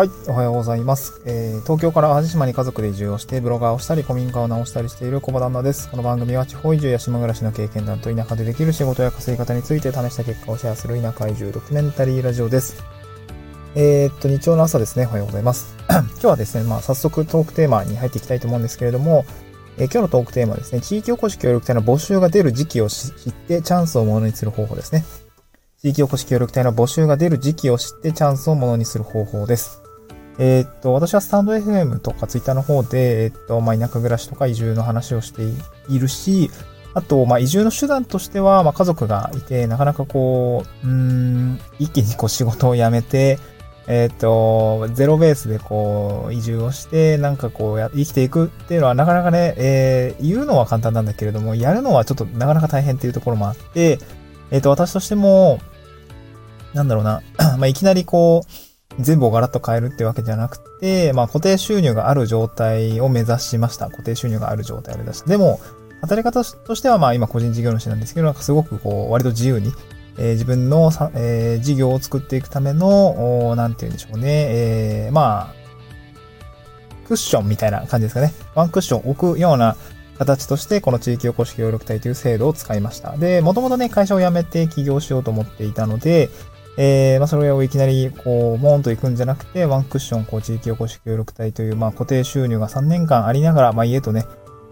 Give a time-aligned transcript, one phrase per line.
[0.00, 1.20] はい、おはようございます。
[1.26, 5.90] えー、東京から淡路島に家族で移住をして、ブロガーをしたり、古民家を直したりしている小場旦那です。
[5.90, 12.82] この番組は地方移住や島暮らしの経験談と田舎でできる仕事や稼ぎ方について試した結果をシェアする田舎移住ドキュメンタリーラジオです。
[13.74, 15.04] えー、っと、日曜の朝ですね。
[15.04, 15.76] おはようございます。
[15.90, 19.26] 今日はですね、まあ、早速トークテーマに入っていきたいと思うんですけれども、
[19.76, 25.04] えー、今日のトークテーマはですね、地域おこし協力隊の募集が出る時期を知ってチャンスをものにする方法ですね。
[25.82, 29.82] 地域おこし協力隊の募集が出る時期を知ってチャンスをものにする方法です。
[30.38, 35.42] えー、っと、私はスタンド FM とかツイッターの方で、えー、っと、まあ、田舎暮らしとか移住の話をして
[35.88, 36.50] いるし、
[36.94, 43.38] あと、まあ、移住の手段としては、まあ、家族がいて、なかなかこう、うん、一気にこう仕事を辞めて、
[43.86, 53.98] えっ、と、ゼロベースでこう、移住をして、なんかこうや、生きていくっていうのはなかなかね、えー、言うのは簡単なんだけれども、やるのはちょっとなかなか大変っていうところもあって、
[54.50, 55.58] えっ、と、私としても、
[56.74, 57.22] なんだろうな、
[57.58, 58.69] まあ、いきなりこう、
[59.00, 63.90] 全部をガラッと変えるってわけじゃなくて、まあ固定収入がある状態を目指しました。
[63.90, 65.30] 固定収入がある状態を目指して。
[65.30, 65.60] でも、
[66.00, 69.72] 働き方としてはまあ今個人事業主なんですけど、なんかすごくこう、割と自由に、
[70.18, 74.26] えー、自分の、えー、事業を作っていくための、なんて言うんでしょうね。
[74.26, 75.60] えー、まあ、
[77.06, 78.32] クッションみたいな感じですかね。
[78.54, 79.76] ワンクッション置くような
[80.18, 83.16] 形として、この地域おこし協力隊という制度を使いました。
[83.16, 86.30] で、もともとね、会社を辞めて起業しようと思っていたので、
[86.82, 94.24] えー、まあ、それをいきなり、こう、モーンと行くんじゃなくて、ワンクッション、こう、地域おこし協力隊という、まあ、固定収入が3年間ありながら、まあ、家とね、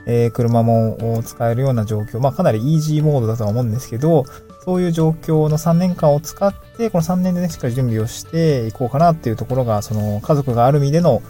[0.06, 4.24] えー、車も使えるような状況、まあ、かなりイージーモードだとは思うんですけど、
[4.64, 11.20] そういう状況の3年間を使って、この3年でね、しっかり準備をしていこうかなっていうところが、その、家族がある意味での、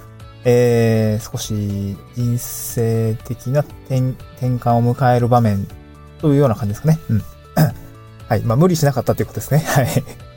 [0.45, 5.67] えー、少し人生的な転転換を迎える場面
[6.21, 7.01] というような感じですかね。
[7.11, 7.23] うん。
[8.29, 8.43] はい。
[8.43, 9.59] まあ、無理しなかったということですね。
[9.59, 10.28] はい。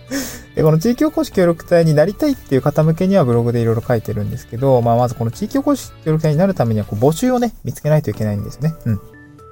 [0.56, 8.74] で、この地域おこし協力隊になりたいっていう方向けにはブログでいろいろ書いてるんですけど、まあ、まずこの地域おこし協力隊になるためにはこう募集をね、見つけないといけないんですね。
[8.86, 9.02] うん。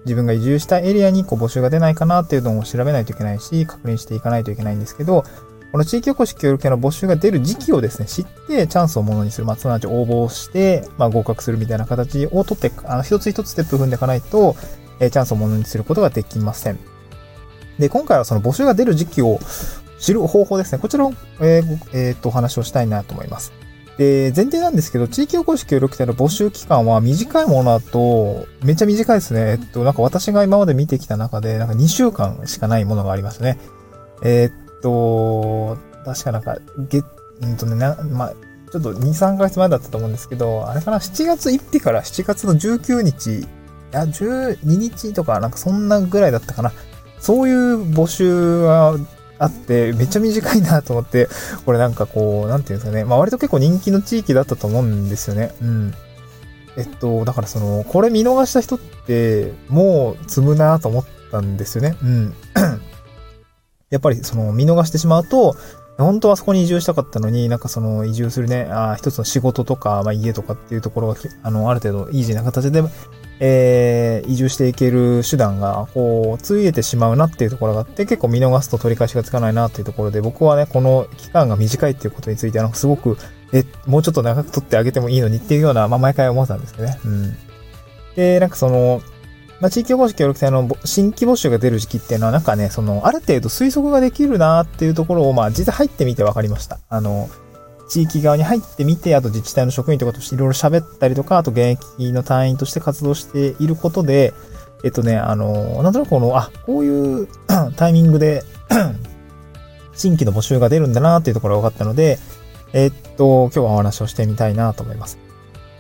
[0.06, 5.24] 自分が移住したエリアにこう募集が出ないかなっていうのを調べないといけないし、確認していかないといけないんですけど、
[5.72, 9.46] この地域おこし協力隊の募集が出る時期をですね、知ってチャンスをものにする。
[9.46, 14.56] まあ、すなわち応募をして、まあ、合格するみたいな形を取って、あの、一つ一つステップ踏んでいかないと、
[15.00, 16.80] えー、チャンスをものにすることができません。
[17.78, 19.40] で、今回はその募集が出る時期を
[20.00, 20.80] 知る方法ですね。
[20.80, 23.54] こちらを、えー、えー、っと、お話をしたいなと思います。
[23.98, 29.42] で、前提なんですけど、地域おこし協力隊の募集期間は短いものだと、めっちゃ短いですね。
[29.42, 33.60] えっと、なんか私が今まで見てきた中で、なんか2週間しかないものがありますね。
[34.24, 36.58] えー、っと、確かなんか、
[36.90, 37.00] げ、
[37.42, 38.32] うんとね、な、ま、
[38.72, 43.46] ちょっと2、3ヶ月前だったと思うんですけど、あれかな、7月1日から7月の19日、い
[43.92, 46.72] や、12日とか、なんかそんなぐらいだったかな。
[47.20, 48.96] そういう募集は
[49.40, 51.30] あって、めっちゃ短いなと思って、
[51.66, 53.06] これなんかこう、なんていうんですかね。
[53.06, 55.54] まあ割と結構人気の地域だったと思うんですよね。
[55.62, 55.94] うん。
[56.78, 61.96] えっと、だからその、これ見逃した人って、もう積むなと思ったんですよね。
[62.04, 62.34] うん。
[63.90, 65.56] やっぱりその、見逃してしまうと、
[65.98, 72.82] 本当はそこに移住したかったのに、なんかその移住するね、あ一つの仕事とか、まあ、家とかっていうところが、あの、ある程度イージーな形で
[73.40, 83.18] えー、移住していける手段が、こう、ついえてしまうなっていうところがあって、結構見逃すと取り返しがつかないなっていうところで、僕はね、この期間が短いっていうことについて、なんかすごく、
[83.54, 87.00] え、もうちょっと長く取ってあげてもいいのにっていうような、まあ、毎回思ってたんですよね。
[87.06, 87.38] うん。
[88.16, 89.02] で、なんかその、
[89.62, 96.80] まあ、地域おこし協力隊の新規募集が出る時期っていうのは、なんかね、その、ある程度推測ができるなっていうところを、まあ、実際入ってみて分かりました。
[96.90, 97.30] あの、
[97.90, 104.34] 地域側に入ってみて、あと自治体の職員とかとしていろいろ喋ったりとか、あと現役の隊員として活動していることで、
[104.84, 107.28] えっとね、あの、なんとなくこの、あ、こういう
[107.76, 108.44] タイミングで
[109.94, 112.20] 新規の募集が出るんだなっていうところが分かったので、
[112.74, 115.18] えっと、今日はお話をしてみたいなと思います。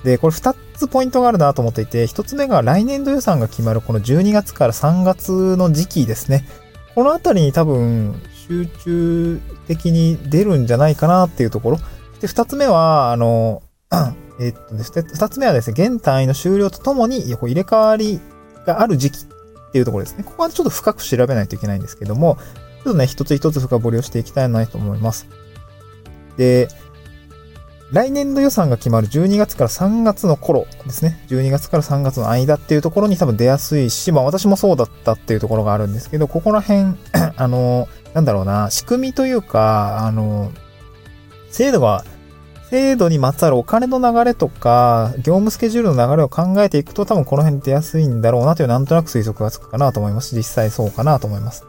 [0.03, 6.45] で、これ2つポイントがあるなと思っていて、1つ目が来年度予算が決まるこの12月から3月の時期ですね。
[6.95, 11.77] このあたりに多分集中的に出るんじゃないかなっていうところ。
[12.21, 13.63] で、二つ目は、あの、
[14.39, 18.19] えっとですね、二つ目はですね、現単位の終了とともに入れ替わり
[18.65, 20.23] がある時期っていうところですね。
[20.23, 22.37] ここはちょっと深く調べないといけないんですけども、
[22.83, 25.27] ちょっとね、一つ一つ深掘りをしていきたいなと思います。
[26.37, 26.69] で、
[27.91, 31.19] 来年度予算が決まる12月から3月の頃ですね。
[31.27, 36.95] 12月から3月の間っていうところに多分出やすいし、まあ私もそうだったっていうところがあるんですけど、ここら辺、
[37.35, 40.51] あの、なんだろうな、仕組みというか、あの、
[41.51, 42.03] 制度が、
[42.69, 50.35] 制度にまつわるお金の流れとか、業務スケジュールの流れを考えていくと多分この辺出やすいんだろうなというなんとなく推測がつくかなと思います。
[50.35, 51.65] 実際そうかなと思います。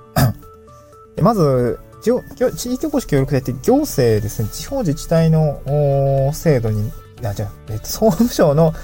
[1.23, 5.61] まず、地域おこし協力隊って行政ですね、地方自治体の
[6.33, 6.91] 制度に、
[7.25, 8.75] あ、じゃえっと、総務省の、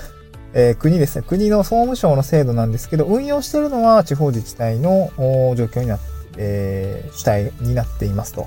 [0.53, 5.11] えー、国ですね、国の総務省の制度なんですけど、運用しているのは地方自治体の
[5.55, 6.05] 状況になって、
[6.39, 8.47] えー、主体になっていますと。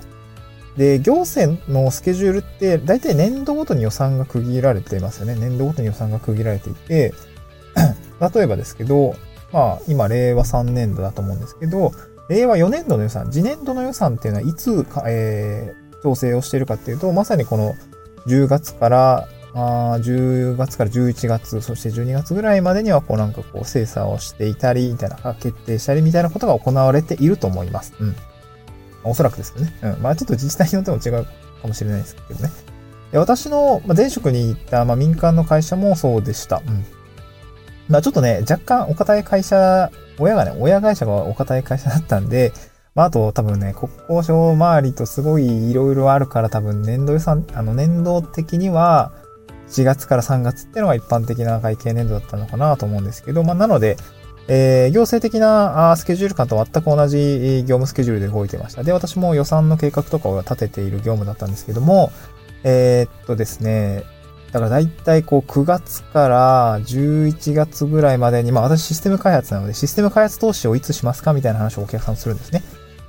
[0.80, 5.36] で、行政のスケジュールって、大体年度ごとに予算が区切られていますよね。
[5.36, 7.14] 年度ごとに予算が区切られていて、
[8.34, 9.14] 例えばですけど、
[9.52, 11.92] まあ、今、令和3年度だと思うんですけど、
[12.30, 17.76] 令和4年度の予算、次年度の予算っていうのはいつか、えー、調整をしているかっていうと、まさにこの
[18.28, 27.94] 10月から、あ10月から11月、そして12月ぐらいまでには、こうなんかこう精査をしていたり、みたいな、決定したりみたいなことが行われていると思います。
[28.00, 28.16] うん。
[29.10, 29.74] おそらくですけどね。
[29.84, 30.02] うん。
[30.02, 31.26] まあちょっと自治体によっても違う
[31.62, 32.50] かもしれないですけどね。
[33.14, 36.62] 私の前職に行った、まあ、民間の会社もそうでした。
[36.66, 36.86] うん。
[37.88, 42.54] まあちょっとね、若干お堅い会社、親がね、親会社がお堅い会社だったんで、
[42.94, 49.12] まああと多分ね、国交省周りとすごい色々あるから多分年度予算、あの年度的には
[49.70, 53.98] 4月から3月っていうのが一般的な会計年度だったのかなと思うんですけど、まあなので、
[54.52, 58.84] えー、行政的なスケジュール感と全く同じ業務スケジュールで動いてました。
[58.84, 62.12] で、私も予算の計画とかを立てている業務だったんですけども、
[62.64, 64.04] えー、っとですね、
[64.52, 72.64] だから大体こう9月から11月ぐらいまでに、まあ私システム開発なのでシステム開発投資をいつしますかみたいな話をお客さんするんですね。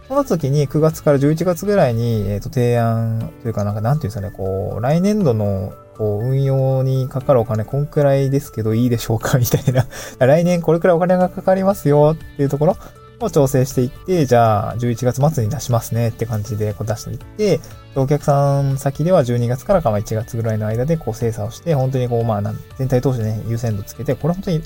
[0.09, 9.85] その時に9月から11月ぐらいに、えっ、と提案というかなんかなんていうんですかね、こう来年度のこう運用にかかるお金こんくらいですけどいいでしょうかみたいな
[10.19, 12.77] 来年これくらいお金がかかりますよっていうところ
[13.21, 17.61] を調整していって、じゃあ11月末に出しますねって感じでこう出していって、
[17.95, 24.63] お客さん先では12月からかま1月ぐらいの間でこう精査をして、本当にこうまあ全体通してね、優先度つけて、これ本当に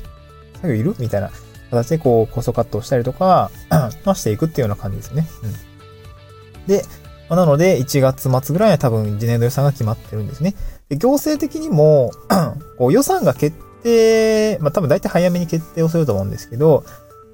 [0.62, 1.32] 作業いるみたいな
[1.70, 3.50] 形でこうコストカットをしたりとか、
[4.14, 5.26] していくっていうような感じですね。
[5.42, 6.66] うん。
[6.68, 6.84] で、
[7.34, 10.54] ま、なので1月末ぐらいは多分次年度予算が決まってるんですね。
[10.88, 12.10] で行政的にも
[12.78, 16.84] こう予算が決定、まあ多分大体早めに決定をすると思うんですけど、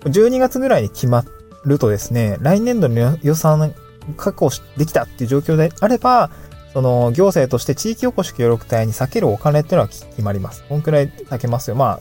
[0.05, 1.25] 12月ぐらいに決ま
[1.64, 3.75] るとですね、来年度の予算
[4.17, 6.31] 確保できたっていう状況であれば、
[6.73, 10.64] その行政として地域おこし協力隊に避けるお金っていうのは決まります。
[10.69, 11.76] こんくらい避けますよ。
[11.76, 11.99] ま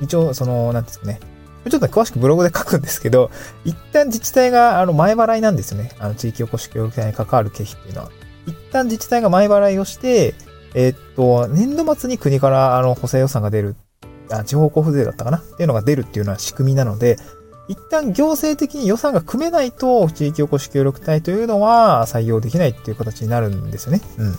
[0.00, 1.20] 一応、その、なんですかね。
[1.68, 3.30] ちょっと詳しくブログで書くんですけど、
[3.64, 5.92] 一旦自治体があの前払いなんですよね。
[5.98, 8.10] あの地域おこし協力隊に関わる経費っていうのは。
[8.46, 10.34] 一旦自治体が前払いをして、
[10.74, 13.76] えー、っと、年度末に国からあの補正予算が出る
[14.30, 17.18] あ、地方交付税だったかなっていうのが出るっていうのは仕組みなので、
[17.68, 24.00] 一旦行政的に予算が組めないと、地域おこし協力隊というのは採用できないっていう形になるんですよね。
[24.18, 24.34] うん。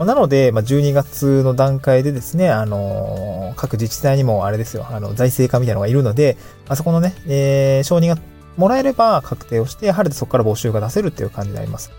[0.00, 6.36] なので、まあ、12月の段階でですね、あのー、各自治体にもあれですよ、あの、財政課みたいなのがいるので、
[6.68, 8.18] あそこのね、えー、承認が
[8.56, 11.92] もらえれば確定をして、晴れてそこから募集が出せるっていう感じになります。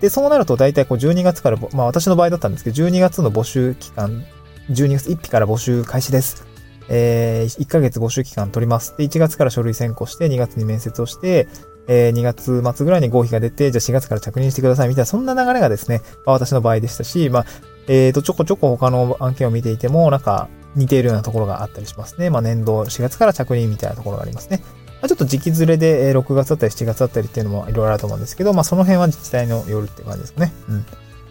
[0.00, 4.24] で、そうなると大体こう12月から、まあ私の場合だったんですけど、12月の募集期間
[4.70, 6.46] 12月1日から募集開始です。
[6.88, 8.96] えー、1ヶ月募集期間取ります。
[8.96, 11.48] で、1月から書類選考して、2月に面接をして、
[11.86, 17.46] えー、2月末ぐらいに合否が出て、じゃあ4月から着任してくださいみたいな、そんな流れがですね、まあ、私の場合でしたし、まあ、
[17.86, 22.30] えーと、ちょこちょこ他の案件を見ていても、なんか、似ているようなところがあったりしますね。
[22.30, 24.60] まあ、年度4月から着任みたいなところがありますね。
[25.00, 30.52] まあ、ちょっと時期ずれで6月だったり7月だったりっていうのもいろいろあると思うんですけど、まあ、その辺は自治体の夜って感じですかね。
[30.68, 30.86] うん。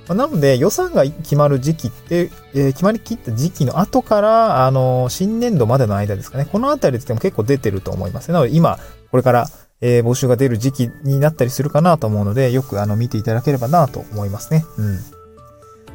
[0.08, 6.48] まなので、予算が決まる時期って、えー、決まりきった時期の後から、あのー、新年度までの間ですかね。
[6.52, 8.32] このあたりでも結構出てると思います。
[8.32, 8.80] なので、今、
[9.12, 9.50] これから、
[9.86, 14.66] えー、募集が出る時期になったりするかなと思うので、よくあの見ていただければなと思いますね。
[14.78, 15.00] うん。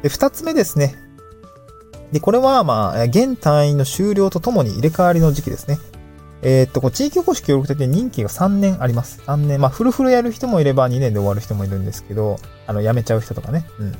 [0.03, 0.95] で、二つ目ですね。
[2.11, 5.79] で、これは、まあ、現単位の終了とともに入れ替わりの時期ですね。
[6.43, 9.23] えー、っと、こう地域おこし協力隊で任期が3年あります。
[9.25, 9.59] 3年。
[9.59, 13.65] まあ、フルフルやる人もいれば2年で終わる人もいるんですけど、あの、辞めちゃう人とかね。
[13.79, 13.91] うん。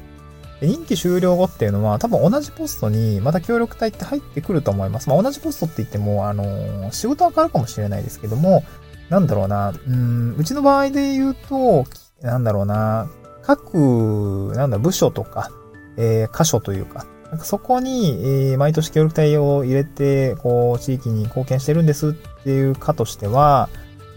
[0.61, 5.09] で任期終了後っていうのは、多分同じポストにまた協力隊って入ってくると思います。
[5.09, 8.63] まあ、同じポストって言っても、あのー、仕事は変わるかもしれないですけども、
[9.09, 11.85] なんだろうな、うん、うちの場合で言うと、
[12.21, 13.09] なんだろうな、
[13.43, 15.51] 各、なんだ、部署とか、
[15.97, 22.13] えー、箇所というか、なんかそこに、えー、毎年協力隊を入れて、こう、地域に貢献してるんですっ
[22.43, 23.69] ていう課としては、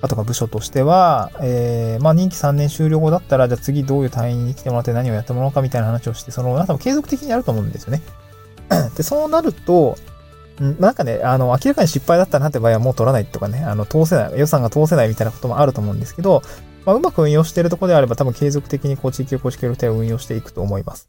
[0.02, 8.02] 課とか部署としては、えー、まあ任期3年終了後だったら、じゃあ次どういう隊員に来てもらって何をやってもらおうかみたいな話をして、その、なんか継続的にやると思うんですよね。
[8.96, 9.96] で、そうなると、
[10.60, 16.42] なんかね、あの、明らかに失敗だったなって場合はもう取らないとかね、あの、通せない、予算が通せないみたいなこともあると思うんですけど、
[16.84, 21.08] まあ、うまく運用しているところであれば多分継続的にこう地域おこし協力隊を運用していくと思います。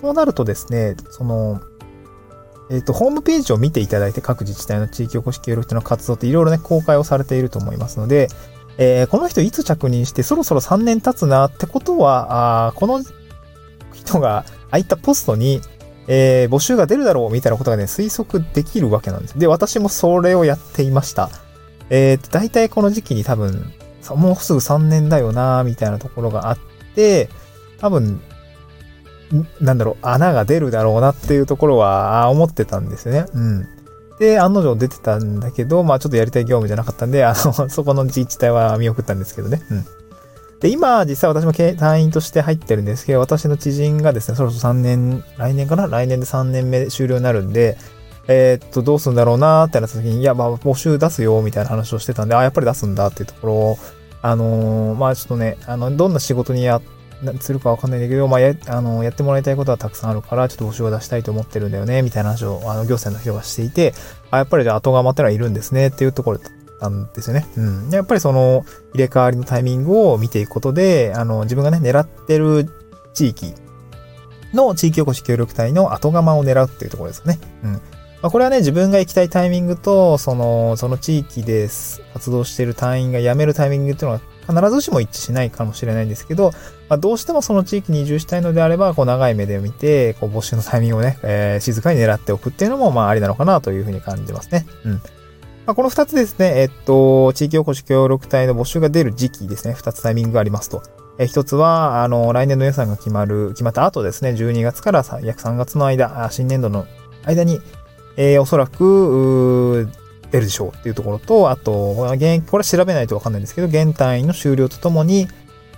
[0.00, 1.60] そうなるとですね、その、
[2.70, 8.28] えっ、ー、と、ホームページを見ていただいて各自治体の地域おこし協力隊の活動っていろいろね、公開をされていると思いますので、
[8.78, 13.02] えー、この人いつ着任してそろそろ3年経つなってことは、あこの
[13.92, 15.60] 人が空いたポストに、
[16.06, 19.38] えー、募集が出るだろうみたいなことがね、推測できるわけなんです。
[19.38, 21.30] で、私もそれをやっていました。
[21.90, 23.72] えー、大体この時期に多分、
[24.14, 26.58] もうすぐ3年だよなみたいなところがあっ
[26.94, 27.28] て、
[27.78, 28.20] 多分、
[29.60, 33.26] なんだろう、穴が出るだろうなっていうところは思ってたんですね。
[33.32, 33.68] うん。
[34.18, 39.62] で、案の定出てたんだけど、まあちょっとやりたい業務じゃなかったんで、あの、 そこの自治体は見送ったんですけどね。
[39.70, 39.84] うん。
[40.60, 45.86] で、今、実際私も経隊員として入ってるんですけど、私の知人がですね、そろそろ3年、来年かな？
[45.86, 47.76] 来年で3年目終了になるんで、
[48.26, 53.78] えー、っと、どうするんだろうなーってなった時に、いや、まあ、募集出すよ、みたいな話をしてたんで、あ、やっぱり出すんだっていうところを、
[54.22, 56.80] あのー、まあ、ちょっとね、あの、どんな仕事にや、
[57.40, 63.94] するかわかんないんだけど、まあ、や、あの、やってもらいたいことはたくさんあるから、ちょっと募集を出したいと思ってるんだよね、みたいな話を、あの、行政の人がしていて、
[64.30, 66.48] あ、やっぱりじゃあ後釜ってのはいるんですね、っていうところだ
[66.88, 67.46] ったんですよね。
[67.56, 67.90] うん。
[67.90, 68.64] やっぱりその、
[68.94, 72.68] 入れ替わりのタイミングを見ていくことで、あの、自分がね、狙ってる
[73.14, 73.54] 地域
[74.52, 77.38] の地域おこし協力隊の後釜を狙うっていうところですかね。
[77.64, 77.72] うん。
[77.72, 81.68] まあ、これはね、自分が行きたいタイミングと、その、その地域で
[82.14, 84.20] 活動している隊員が辞めるタイミングっていうのは
[84.62, 86.52] 必ずしも一致しないかもしれないんですけど、
[86.88, 94.66] まあ、どうしてもその地域に移住したいのであれば、こう長い目で見て、こう募集のタイミングをね、えー、静かに狙っておくっていうのも、まあありなのかなというふうに感じますね。
[94.84, 95.02] うん。
[95.66, 100.82] まあ、この二つですね、えっと、地域おこし協力隊の募集が出る時期ですね、二つタイミングがありますと。
[101.18, 106.86] え一つは、あの、来年の予算が決まる、決まった後ですね、12月から約3月の間、新年度の
[107.24, 107.60] 間に、
[108.16, 109.88] えー、おそらく、
[110.30, 115.28] 出るでしょうっていうところと、あと、現役これ調べないとわかんないんですけど、現隊員の終了とともに、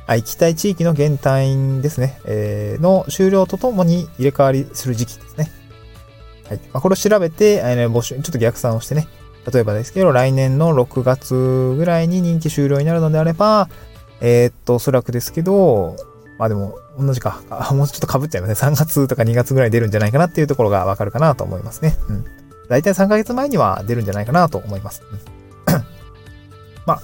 [0.06, 5.50] あ、行きたい地域の現隊員ですね、えー、の終了とともに入れ替わりする時期ですね。
[6.48, 6.58] はい。
[6.72, 9.06] まあ、これを調べて、えー、募集、ちょっと逆算をしてね、
[9.52, 13.68] 例えばですけど、来年の6月ぐらいに任期終了になるのであれば、
[14.20, 15.96] えー、っと、おそらくですけど、
[16.38, 17.40] まあでも、同じか。
[17.72, 18.70] もうちょっと被っちゃいますね。
[18.70, 21.96] 3月とか2月ぐらい出るんじゃないかなっていうところがわかるかなと思いますね。
[22.08, 22.24] うん。
[22.68, 25.02] だいたい3ヶ月前には出るんじゃないかなと思います。
[25.10, 25.18] うん、
[26.86, 27.02] まあ、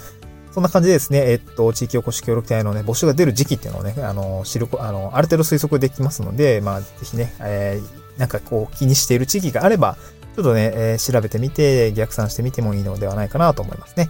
[0.50, 9.96] そんな感じでですね、えっと、地域おこし協力隊のね、募集が出る時期っていうのをね、あの、知る、あの、ある程度推測できますので、まあ、ぜひね、えー、なんかこう、気にしている地域があれば、
[10.34, 14.08] ちょっとね、えー、調べてみて、逆算してみてもいいのではないかなと思いますね。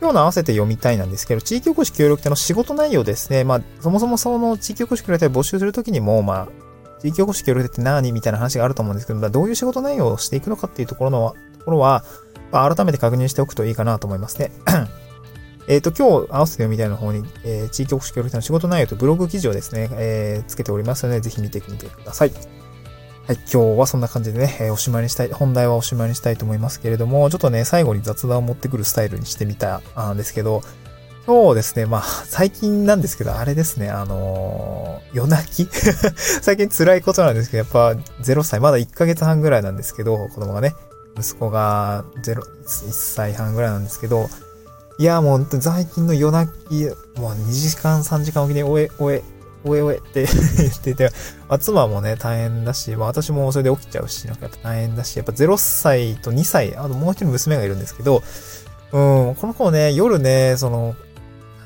[0.00, 3.44] 今日の合わせて読みたいなんですけど、地域おこし協力隊の仕事内容ですね。
[3.44, 12.04] まあ、そもそもその地域おこし協力隊募集するときにも、まあ、地域おこし協力隊って何みたいな話があると思うんですけど、どういう仕事内容をしていくのかっていうところの、ところは、
[12.52, 14.52] まあ、改めて確認しておくといいかなと思いますね。
[15.68, 22.63] えっと、今日合わせて読みたいの方に、えー、地域おこし協力隊の仕事内容とブログ記事をですね、えー、つけておりますので、ぜひ見てみてください。
[23.26, 29.80] はい、今日はそんな感じでね、えー、おしまいにしたい、本題はおしまいにしたいと思いますけれども、ちょっとね、最後に雑談を持ってくるスタイルにしてみた
[30.12, 30.60] んですけど、
[31.26, 35.66] 今日ですね、まあ、最近なんですけど、あれですね、あのー、夜泣き？
[36.42, 40.74] 最近辛いことなんですけど、やっぱ0歳、まだ1ヶ月半ぐらいなんですけど、子供がね、
[41.18, 42.42] 息子が0、1
[42.90, 44.28] 歳半ぐらいなんですけど、
[44.98, 46.84] いや、もう最近の夜泣き、
[47.18, 49.22] もう2時間3時間おきに、おえ、おえ、
[49.64, 50.26] おえおえって
[50.58, 51.10] 言ってて、
[51.48, 58.22] まあ、妻もね、大変だし、まあ私もそれで起きちゃうし、なんかやっぱ大変だし、やっぱ0歳と2歳、あともう一人娘がいるんですけど、
[58.92, 58.98] う
[59.32, 60.94] ん、この子ね、夜ね、その、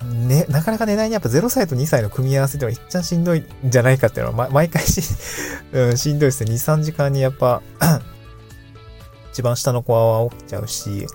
[0.04, 5.02] ね、なかなか寝ないにやっぱ0歳と2歳の組み合わせでは一番しんどいんじゃないかっていうのは、ま、毎回し、
[5.72, 6.52] うん、しんどいですね。
[6.52, 7.62] 2、3時間にやっぱ
[9.32, 11.06] 一番下の子は起きちゃうし、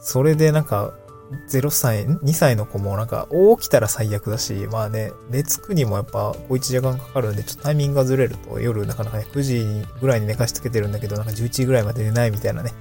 [0.00, 0.94] それでなんか、
[1.48, 12.72] 0歳、2歳の子もなんか起きたら最悪だし、まあね、寝つくにもやっぱ小1時間かかるんで、ちょっとタイミングがずれると夜なかなかね、9時ぐらいに寝かしつけてるんだけど、なんか11時ぐらいまで寝ないみたいなね、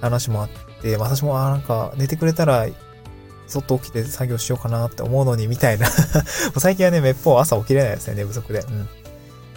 [0.00, 0.48] 話もあっ
[0.82, 2.66] て、私もあなんか寝てくれたら、
[3.46, 5.86] そっと起きて作業しようかなって思うのに、みたいな
[6.58, 8.60] 最近はね、めっぽう朝起きれないですね、寝不足で。
[8.60, 8.78] うん。
[8.78, 8.86] ま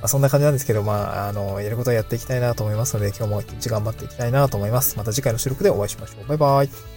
[0.04, 4.98] あ、そんな感じなんですけど、まあ、あの、やることはやっていきたいなと思いますので、今日も一日頑張っていきたいなと思います。
[4.98, 6.28] また次回の収録でお会いしましょう。
[6.28, 6.95] バイバイ。